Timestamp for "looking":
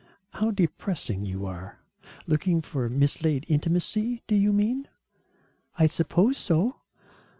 2.25-2.63